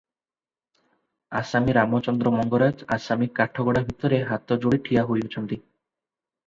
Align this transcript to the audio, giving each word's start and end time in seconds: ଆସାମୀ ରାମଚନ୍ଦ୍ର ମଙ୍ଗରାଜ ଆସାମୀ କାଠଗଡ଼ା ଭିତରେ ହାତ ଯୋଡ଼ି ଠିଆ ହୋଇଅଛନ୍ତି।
ଆସାମୀ 1.41 1.75
ରାମଚନ୍ଦ୍ର 1.79 2.31
ମଙ୍ଗରାଜ 2.39 2.89
ଆସାମୀ 2.99 3.31
କାଠଗଡ଼ା 3.41 3.85
ଭିତରେ 3.93 4.21
ହାତ 4.33 4.61
ଯୋଡ଼ି 4.67 4.83
ଠିଆ 4.91 5.07
ହୋଇଅଛନ୍ତି। 5.13 5.63